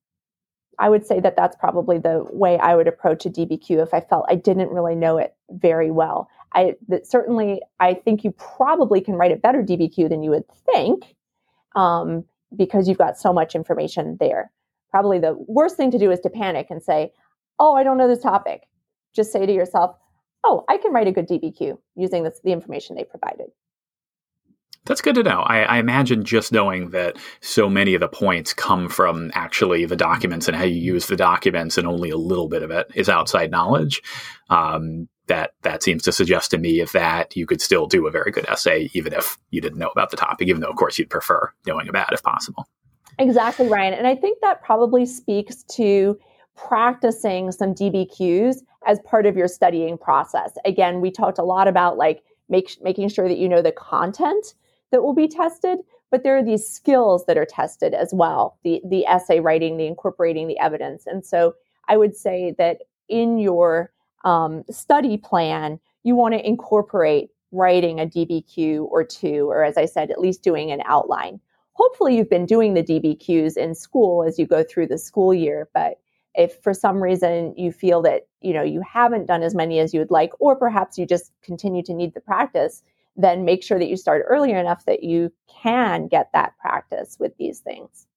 I 0.79 0.89
would 0.89 1.05
say 1.05 1.19
that 1.19 1.35
that's 1.35 1.55
probably 1.55 1.99
the 1.99 2.25
way 2.31 2.57
I 2.57 2.75
would 2.75 2.87
approach 2.87 3.25
a 3.25 3.29
DBQ 3.29 3.83
if 3.83 3.93
I 3.93 3.99
felt 3.99 4.25
I 4.27 4.35
didn't 4.35 4.69
really 4.69 4.95
know 4.95 5.17
it 5.17 5.35
very 5.49 5.91
well. 5.91 6.29
I 6.53 6.75
that 6.87 7.07
certainly 7.07 7.61
I 7.79 7.93
think 7.93 8.23
you 8.23 8.31
probably 8.31 9.01
can 9.01 9.15
write 9.15 9.31
a 9.31 9.37
better 9.37 9.63
DBQ 9.63 10.09
than 10.09 10.23
you 10.23 10.31
would 10.31 10.45
think 10.71 11.15
um, 11.75 12.25
because 12.55 12.87
you've 12.87 12.97
got 12.97 13.17
so 13.17 13.33
much 13.33 13.55
information 13.55 14.17
there. 14.19 14.51
Probably 14.91 15.19
the 15.19 15.35
worst 15.47 15.77
thing 15.77 15.91
to 15.91 15.97
do 15.97 16.11
is 16.11 16.19
to 16.21 16.29
panic 16.29 16.67
and 16.69 16.81
say, 16.81 17.11
"Oh, 17.59 17.73
I 17.75 17.83
don't 17.83 17.97
know 17.97 18.07
this 18.07 18.21
topic." 18.21 18.67
Just 19.15 19.31
say 19.31 19.45
to 19.45 19.53
yourself, 19.53 19.95
"Oh, 20.43 20.63
I 20.69 20.77
can 20.77 20.93
write 20.93 21.07
a 21.07 21.11
good 21.11 21.27
DBQ 21.27 21.77
using 21.95 22.23
this, 22.23 22.39
the 22.43 22.51
information 22.51 22.95
they 22.95 23.03
provided." 23.03 23.51
That's 24.85 25.01
good 25.01 25.15
to 25.15 25.23
know. 25.23 25.41
I, 25.41 25.61
I, 25.61 25.77
imagine 25.77 26.25
just 26.25 26.51
knowing 26.51 26.89
that 26.89 27.17
so 27.39 27.69
many 27.69 27.93
of 27.93 28.01
the 28.01 28.09
points 28.09 28.53
come 28.53 28.89
from 28.89 29.31
actually 29.33 29.85
the 29.85 29.95
documents 29.95 30.49
and 30.49 30.57
how 30.57 30.65
you 30.65 30.75
use 30.75 31.07
the 31.07 31.15
documents, 31.15 31.77
and 31.77 31.87
only 31.87 32.09
a 32.09 32.17
little 32.17 32.49
bit 32.49 32.63
of 32.63 32.71
it 32.71 32.91
is 32.93 33.07
outside 33.07 33.49
knowledge. 33.49 34.01
Um, 34.49 35.07
that 35.27 35.51
that 35.61 35.83
seems 35.83 36.03
to 36.03 36.11
suggest 36.11 36.51
to 36.51 36.57
me 36.57 36.81
if 36.81 36.91
that 36.91 37.35
you 37.35 37.45
could 37.45 37.61
still 37.61 37.87
do 37.87 38.07
a 38.07 38.11
very 38.11 38.29
good 38.29 38.45
essay 38.49 38.89
even 38.93 39.13
if 39.13 39.37
you 39.51 39.61
didn't 39.61 39.79
know 39.79 39.87
about 39.87 40.11
the 40.11 40.17
topic, 40.17 40.49
even 40.49 40.61
though 40.61 40.69
of 40.69 40.75
course 40.75 40.99
you'd 40.99 41.09
prefer 41.09 41.49
knowing 41.65 41.87
about 41.87 42.11
if 42.11 42.21
possible. 42.21 42.67
Exactly, 43.19 43.67
Ryan. 43.67 43.93
And 43.93 44.07
I 44.07 44.15
think 44.15 44.39
that 44.41 44.61
probably 44.61 45.05
speaks 45.05 45.63
to 45.75 46.17
practicing 46.55 47.51
some 47.51 47.73
DBQs 47.73 48.57
as 48.85 48.99
part 49.05 49.25
of 49.25 49.37
your 49.37 49.47
studying 49.47 49.97
process. 49.97 50.51
Again, 50.65 50.99
we 50.99 51.09
talked 51.09 51.39
a 51.39 51.43
lot 51.43 51.67
about 51.67 51.97
like 51.97 52.23
make, 52.49 52.75
making 52.81 53.07
sure 53.09 53.27
that 53.27 53.37
you 53.37 53.47
know 53.47 53.61
the 53.61 53.71
content 53.71 54.53
that 54.93 55.01
will 55.01 55.15
be 55.15 55.27
tested, 55.27 55.79
but 56.11 56.23
there 56.23 56.37
are 56.37 56.43
these 56.43 56.65
skills 56.65 57.25
that 57.25 57.37
are 57.37 57.45
tested 57.45 57.95
as 57.95 58.13
well 58.13 58.59
the, 58.63 58.79
the 58.87 59.05
essay 59.07 59.39
writing, 59.39 59.75
the 59.75 59.87
incorporating 59.87 60.47
the 60.47 60.59
evidence. 60.59 61.05
And 61.07 61.25
so 61.25 61.55
I 61.89 61.97
would 61.97 62.15
say 62.15 62.53
that 62.59 62.77
in 63.09 63.39
your 63.39 63.91
um, 64.23 64.63
study 64.69 65.17
plan, 65.17 65.79
you 66.03 66.15
want 66.15 66.35
to 66.35 66.47
incorporate 66.47 67.31
writing 67.51 67.99
a 67.99 68.05
DBQ 68.05 68.83
or 68.83 69.03
two, 69.03 69.49
or 69.49 69.63
as 69.63 69.77
I 69.77 69.85
said, 69.85 70.11
at 70.11 70.21
least 70.21 70.43
doing 70.43 70.71
an 70.71 70.83
outline. 70.85 71.39
Hopefully, 71.73 72.15
you've 72.15 72.29
been 72.29 72.45
doing 72.45 72.75
the 72.75 72.83
DBQs 72.83 73.57
in 73.57 73.73
school 73.73 74.23
as 74.23 74.37
you 74.37 74.45
go 74.45 74.63
through 74.63 74.87
the 74.87 74.97
school 74.99 75.33
year, 75.33 75.67
but 75.73 75.99
if 76.35 76.61
for 76.61 76.73
some 76.73 77.01
reason 77.01 77.53
you 77.57 77.71
feel 77.71 78.01
that 78.03 78.27
you 78.41 78.53
know 78.53 78.63
you 78.63 78.81
haven't 78.81 79.25
done 79.25 79.43
as 79.43 79.55
many 79.55 79.79
as 79.79 79.93
you 79.93 79.99
would 79.99 80.11
like 80.11 80.31
or 80.39 80.55
perhaps 80.55 80.97
you 80.97 81.05
just 81.05 81.31
continue 81.43 81.83
to 81.83 81.93
need 81.93 82.13
the 82.13 82.21
practice 82.21 82.83
then 83.15 83.45
make 83.45 83.63
sure 83.63 83.79
that 83.79 83.89
you 83.89 83.97
start 83.97 84.25
earlier 84.27 84.57
enough 84.57 84.85
that 84.85 85.03
you 85.03 85.31
can 85.47 86.07
get 86.07 86.29
that 86.33 86.57
practice 86.57 87.17
with 87.19 87.35
these 87.37 87.59
things. 87.59 88.07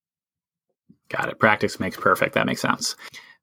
Got 1.08 1.28
it. 1.28 1.38
Practice 1.38 1.78
makes 1.78 1.96
perfect. 1.96 2.34
That 2.34 2.46
makes 2.46 2.62
sense. 2.62 2.96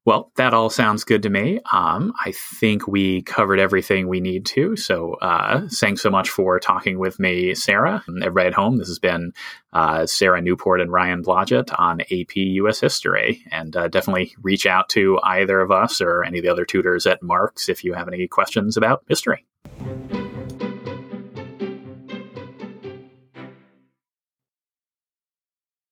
Well, 0.06 0.30
that 0.36 0.52
all 0.52 0.68
sounds 0.68 1.02
good 1.02 1.22
to 1.22 1.30
me. 1.30 1.60
Um, 1.72 2.12
I 2.26 2.32
think 2.32 2.86
we 2.86 3.22
covered 3.22 3.58
everything 3.58 4.06
we 4.06 4.20
need 4.20 4.44
to. 4.46 4.76
So, 4.76 5.14
uh, 5.14 5.66
thanks 5.72 6.02
so 6.02 6.10
much 6.10 6.28
for 6.28 6.60
talking 6.60 6.98
with 6.98 7.18
me, 7.18 7.54
Sarah. 7.54 8.04
Everybody 8.06 8.48
at 8.48 8.54
home, 8.54 8.76
this 8.76 8.88
has 8.88 8.98
been 8.98 9.32
uh, 9.72 10.04
Sarah 10.04 10.42
Newport 10.42 10.82
and 10.82 10.92
Ryan 10.92 11.22
Blodgett 11.22 11.72
on 11.78 12.02
AP 12.02 12.36
US 12.36 12.80
History. 12.80 13.46
And 13.50 13.74
uh, 13.74 13.88
definitely 13.88 14.34
reach 14.42 14.66
out 14.66 14.90
to 14.90 15.18
either 15.22 15.60
of 15.60 15.70
us 15.70 16.02
or 16.02 16.22
any 16.22 16.38
of 16.38 16.44
the 16.44 16.52
other 16.52 16.66
tutors 16.66 17.06
at 17.06 17.22
Marks 17.22 17.70
if 17.70 17.82
you 17.82 17.94
have 17.94 18.08
any 18.08 18.28
questions 18.28 18.76
about 18.76 19.04
history. 19.08 19.46